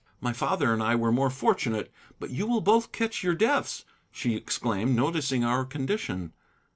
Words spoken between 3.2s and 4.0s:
your deaths,"